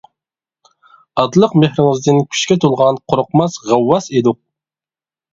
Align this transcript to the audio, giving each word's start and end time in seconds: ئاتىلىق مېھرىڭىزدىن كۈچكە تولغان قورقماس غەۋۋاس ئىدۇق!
ئاتىلىق 1.23 1.51
مېھرىڭىزدىن 1.63 2.21
كۈچكە 2.31 2.57
تولغان 2.63 2.97
قورقماس 3.13 3.59
غەۋۋاس 3.67 4.09
ئىدۇق! 4.21 4.41